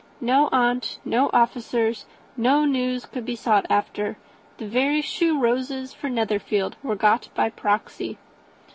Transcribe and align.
No 0.19 0.49
aunt, 0.51 0.97
no 1.05 1.29
officers, 1.31 2.07
no 2.35 2.65
news 2.65 3.05
could 3.05 3.23
be 3.23 3.35
sought 3.35 3.67
after; 3.69 4.17
the 4.57 4.65
very 4.65 4.99
shoe 4.99 5.37
roses 5.37 5.93
for 5.93 6.09
Netherfield 6.09 6.75
were 6.81 6.95
got 6.95 7.29
by 7.35 7.51
proxy. 7.51 8.17